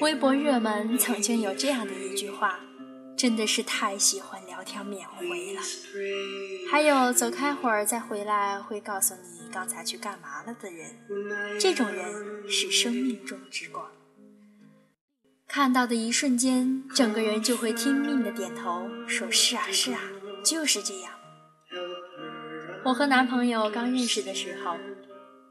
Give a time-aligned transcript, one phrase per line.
[0.00, 2.60] 微博热门曾经有这样的一句话
[3.18, 5.60] ：“真的是太喜欢聊天秒回了。”
[6.70, 13.90] 还有走开会儿再回来会告诉你刚才去干嘛了的人，这种人是生命中之光。
[15.48, 20.00] 看到的一瞬间，整个人就会听命的点头，说是啊是啊，
[20.44, 21.12] 就是这样。
[22.84, 24.76] 我和男朋友刚认识的时候。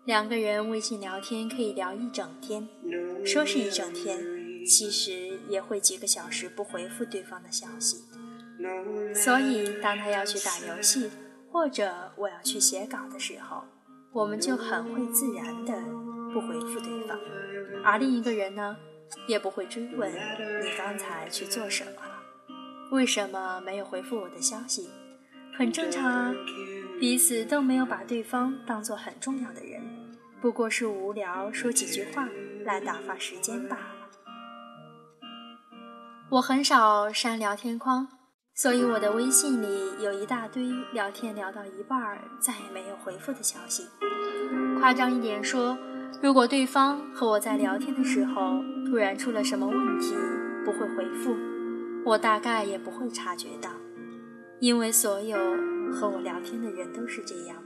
[0.05, 2.65] 两个人微信聊天可以聊一整天，
[3.25, 4.17] 说是一整天，
[4.67, 8.03] 其实也会几个小时不回复对方的消息。
[9.13, 11.09] 所以，当他要去打游戏，
[11.51, 13.63] 或者我要去写稿的时候，
[14.11, 15.73] 我们就很会自然的
[16.33, 17.19] 不回复对方，
[17.83, 18.75] 而另一个人呢，
[19.27, 22.19] 也不会追问你刚才去做什么了，
[22.91, 24.89] 为什么没有回复我的消息，
[25.57, 26.35] 很正常啊，
[26.99, 29.81] 彼此都没有把对方当做很重要的人。
[30.41, 32.27] 不过是无聊说几句话
[32.63, 33.96] 来打发时间罢了。
[36.29, 38.05] 我很少删聊天框，
[38.53, 43.87] 所以我的微信里有一大堆聊天聊到一半儿再也没有回复的消息。
[44.77, 45.77] 夸张一点说，
[46.21, 50.15] 如果对方和我在聊天的时候突然出了什么问题
[50.65, 51.33] 不会回复，
[52.03, 53.69] 我大概也不会察觉到，
[54.59, 55.37] 因为所有
[55.93, 57.57] 和我聊天的人都是这样，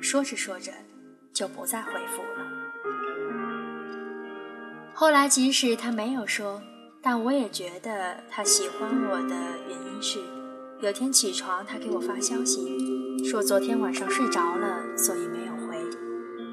[0.00, 0.72] 说着说着。
[1.34, 2.46] 就不再回复了。
[4.94, 6.62] 后来，即使他没有说，
[7.08, 9.36] 但我也觉得他喜欢我的
[9.68, 10.18] 原因是，
[10.80, 12.76] 有天起床，他给我发消息，
[13.30, 15.78] 说昨天晚上睡着了，所以没有回。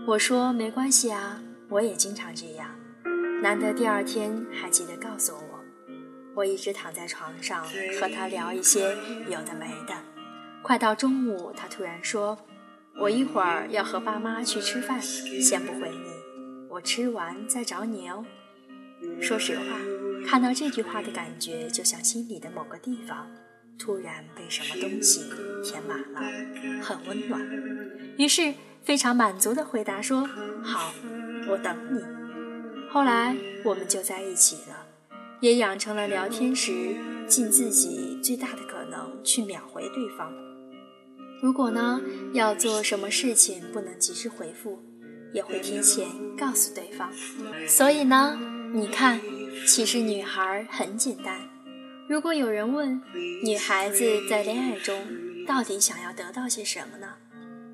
[0.05, 2.69] 我说没关系啊，我也经常这样，
[3.41, 5.59] 难得第二天还记得告诉我。
[6.35, 7.65] 我一直躺在床上
[7.99, 8.95] 和他聊一些
[9.27, 9.95] 有的没的，
[10.61, 12.37] 快到中午，他突然说。
[12.99, 16.67] 我一会儿要和爸妈去吃饭，先不回你。
[16.69, 18.23] 我吃完再找你哦。
[19.19, 19.63] 说实话，
[20.27, 23.27] 看到这句话的感觉，就像心里的某个地方
[23.77, 25.21] 突然被什么东西
[25.63, 26.21] 填满了，
[26.81, 27.41] 很温暖。
[28.17, 30.27] 于是非常满足地回答说
[30.63, 30.93] ：“好，
[31.49, 32.01] 我等你。”
[32.89, 34.85] 后来我们就在一起了，
[35.41, 36.95] 也养成了聊天时
[37.27, 40.31] 尽自己最大的可能去秒回对方。
[41.41, 41.99] 如果呢，
[42.33, 44.79] 要做什么事情不能及时回复，
[45.33, 46.07] 也会提前
[46.37, 47.11] 告诉对方。
[47.67, 48.39] 所以呢，
[48.73, 49.19] 你看，
[49.65, 51.39] 其实女孩很简单。
[52.09, 53.01] 如果有人问
[53.43, 54.95] 女孩子在恋爱中
[55.47, 57.07] 到底想要得到些什么呢？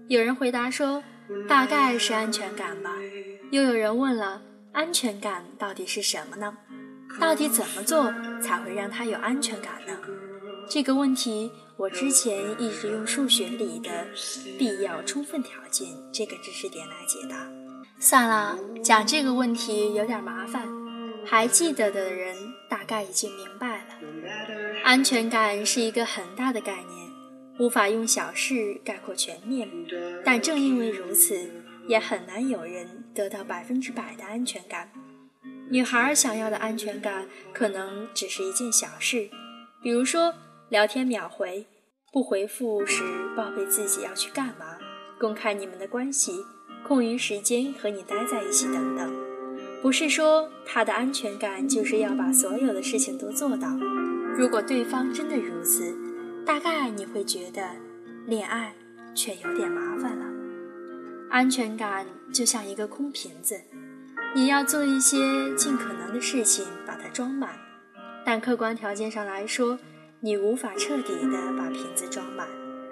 [0.08, 1.04] 有人回答说，
[1.48, 2.92] 大概是安全感吧。
[3.52, 4.42] 又有人问了，
[4.72, 6.58] 安全感到底是什么呢？
[7.20, 9.98] 到底怎么做才会让她有安全感呢？
[10.70, 11.52] 这个问题。
[11.80, 14.06] 我之前一直用数学里的
[14.58, 17.50] 必要充分条件这个知识点来解答。
[18.00, 20.68] 算了，讲这个问题有点麻烦，
[21.30, 22.36] 还记得的人
[22.68, 23.94] 大概已经明白了。
[24.84, 27.08] 安全感是一个很大的概念，
[27.60, 29.70] 无法用小事概括全面。
[30.26, 31.50] 但正因为如此，
[31.88, 34.92] 也很难有人得到百分之百的安全感。
[35.70, 39.30] 女孩想要的安全感，可能只是一件小事，
[39.84, 40.34] 比如说。
[40.70, 41.66] 聊天秒回，
[42.14, 43.02] 不回复时
[43.36, 44.78] 报备自己要去干嘛，
[45.20, 46.46] 公开你们的关系，
[46.88, 49.29] 空余时间和你待在一起等等。
[49.82, 53.68] 不是说他的安全感就是要把所有的事情都做到。
[54.38, 55.96] 如果对方真的如此，
[56.46, 57.62] 大概你会觉得
[58.26, 58.74] 恋爱
[59.16, 60.26] 却有点麻烦了。
[61.30, 63.60] 安全感就像一个空瓶子，
[64.36, 65.18] 你要做一些
[65.56, 67.52] 尽可能的事情把它装满，
[68.26, 69.78] 但客观条件上来说。
[70.22, 72.46] 你无法彻底的把瓶子装满，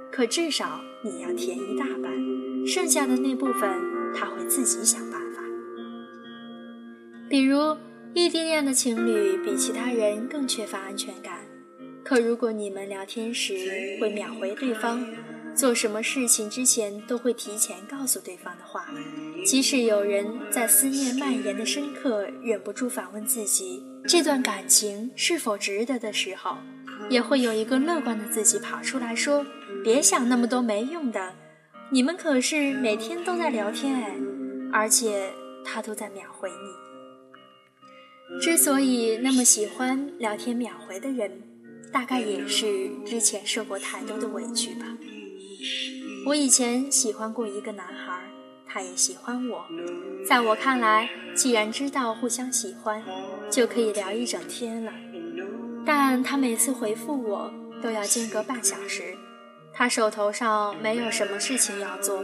[0.10, 2.10] 可至少你要填一大半，
[2.66, 3.70] 剩下的那部分
[4.16, 5.07] 他会自己想。
[7.38, 7.78] 比如
[8.16, 11.42] 异地恋的情侣比其他人更缺乏安全感，
[12.04, 13.54] 可如果你们聊天时
[14.02, 15.06] 会秒回对方，
[15.54, 18.88] 做什么事情之前都会提前告诉对方的话，
[19.46, 26.58] 即使有人在思念蔓延的深刻，忍不住反问自己这段感情是否值得的时候。
[27.08, 29.46] 也会有一个乐观的自己跑出来说
[29.86, 31.36] ：“别想那么多没用的，
[31.92, 34.16] 你们可是每天都在聊天哎，
[34.74, 35.32] 而且
[35.64, 36.56] 他都在秒回你。”
[38.42, 41.42] 之所以那么喜欢聊天秒回的人，
[41.92, 44.86] 大概也是之前受过太多的委屈吧。
[46.26, 48.22] 我以前喜欢过一个男孩，
[48.68, 49.66] 他也喜欢我，
[50.28, 53.02] 在我看来，既然知道互相喜欢，
[53.50, 54.92] 就可以聊一整天了。
[55.86, 57.52] 但他每次回复我
[57.82, 59.16] 都要间隔半小时，
[59.74, 62.22] 他手头上没有什么事情要做，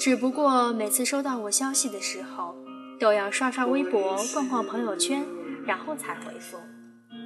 [0.00, 2.54] 只不过每次收到我消息的时候，
[2.98, 5.24] 都要刷刷微博、逛逛朋友圈，
[5.66, 6.58] 然后才回复。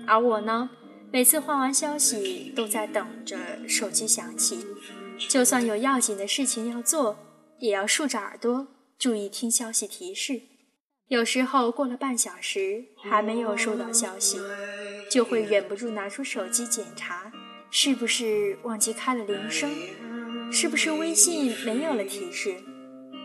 [0.07, 0.71] 而我呢，
[1.13, 3.39] 每次换完消息都在等着
[3.69, 4.65] 手机响起，
[5.29, 7.17] 就算有要紧的事情要做，
[7.59, 8.67] 也要竖着耳朵
[8.99, 10.41] 注意听消息提示。
[11.09, 14.39] 有时候过了半小时还没有收到消息，
[15.11, 17.33] 就会忍不住拿出手机检查，
[17.71, 19.71] 是不是忘记开了铃声，
[20.53, 22.55] 是不是微信没有了提示。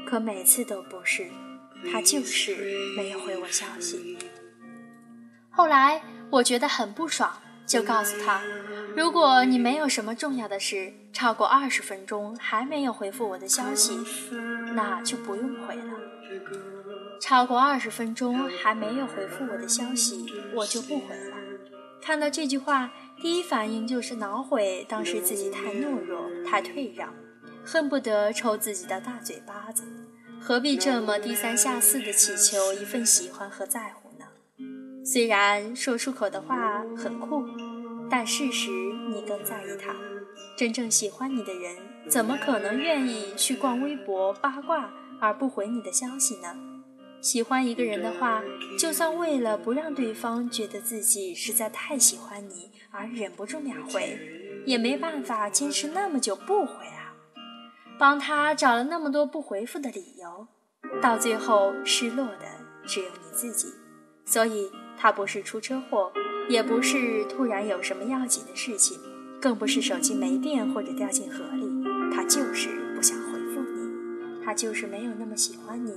[0.08, 1.28] 可每次都不是，
[1.92, 2.56] 他就是
[2.96, 4.18] 没有回我消息。
[5.50, 7.32] 后来我觉得很不爽，
[7.66, 8.42] 就告诉他：
[8.96, 13.98] 如果你没有什么重要的事，超过二十分钟还没有回复我的消息，
[14.74, 15.94] 那就不用回了。
[17.22, 21.38] 超过二十分钟还没有回复我的消息，我就不回了。
[22.02, 22.92] 看到这句话，
[23.22, 27.12] 第一反应就是恼悔，当时自己太懦弱、太退让，
[27.66, 29.84] 恨不得抽自己的大嘴巴子。
[30.40, 34.26] 何必这么低三下四的祈求一份喜欢和在乎呢？
[35.04, 37.44] 虽然说出口的话很酷，
[38.10, 38.70] 但事实
[39.10, 39.96] 你更在意他。
[40.56, 41.76] 真正喜欢你的人，
[42.08, 46.56] 怎么可能愿意去逛微博八卦而不回你的消息呢？
[47.22, 48.44] 喜欢一个人的话，
[48.78, 54.20] 就算为了不让对方觉得自己实在太喜欢你而忍不住秒回，
[54.66, 56.74] 也没办法坚持那么久不回。
[57.98, 60.48] 帮他找了那么多不回复的理由，
[61.02, 62.46] 到最后失落的
[62.86, 63.70] 只有你自己。
[64.26, 66.12] 所以，他不是出车祸，
[66.50, 69.00] 也不是突然有什么要紧的事情，
[69.40, 71.84] 更不是手机没电或者掉进河里，
[72.14, 75.94] 他就是不想回复你，他就是没有那么喜欢你。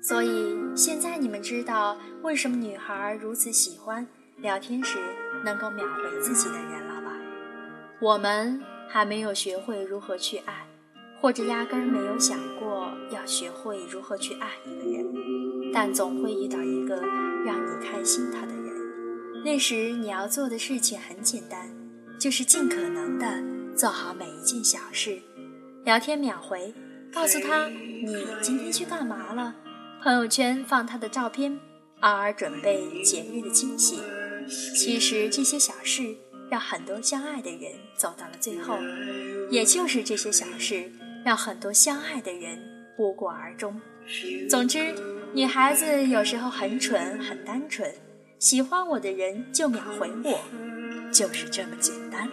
[0.00, 4.06] 所以现在你们知道为什么女孩如此喜欢
[4.36, 4.98] 聊天时
[5.44, 7.10] 能够秒回自己的人了吧？
[8.00, 10.66] 我们还没有学会如何去爱，
[11.20, 16.96] 或者压根儿没有想过要学会如何去爱一个人，但总会遇到一个
[17.44, 19.42] 让你开心他的人。
[19.44, 21.68] 那时你要做的事情很简单，
[22.18, 23.26] 就是尽可能的
[23.76, 25.20] 做好每一件小事，
[25.84, 26.74] 聊天秒回，
[27.12, 29.54] 告诉他你今天去干嘛了。
[30.02, 31.58] 朋友圈放他的照片，
[32.00, 34.00] 偶尔准备节日的惊喜。
[34.48, 36.14] 其实这些小事
[36.50, 38.78] 让很多相爱的人走到了最后，
[39.50, 40.90] 也就是这些小事
[41.24, 42.58] 让很多相爱的人
[42.98, 43.80] 无果而终。
[44.48, 44.94] 总之，
[45.34, 47.92] 女孩子有时候很蠢，很单纯，
[48.38, 50.40] 喜欢我的人就秒回我，
[51.12, 52.28] 就是这么简单。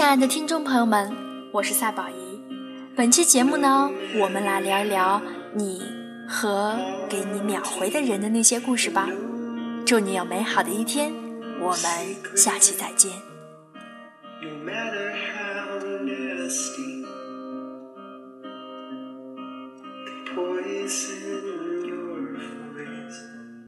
[0.00, 1.14] 亲爱的听众朋友们，
[1.52, 2.40] 我是赛宝仪。
[2.96, 5.20] 本期节目呢，我们来聊一聊
[5.52, 5.82] 你
[6.26, 9.10] 和给你秒回的人的那些故事吧。
[9.84, 11.12] 祝你有美好的一天，
[11.60, 11.84] 我们
[12.34, 13.12] 下期再见。
[20.34, 21.29] poison